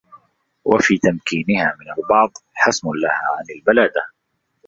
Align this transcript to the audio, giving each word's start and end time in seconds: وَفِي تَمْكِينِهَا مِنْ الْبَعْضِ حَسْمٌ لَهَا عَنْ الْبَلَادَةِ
وَفِي 0.65 0.97
تَمْكِينِهَا 0.97 1.77
مِنْ 1.79 2.03
الْبَعْضِ 2.03 2.37
حَسْمٌ 2.53 2.89
لَهَا 3.03 3.37
عَنْ 3.37 3.45
الْبَلَادَةِ 3.59 4.05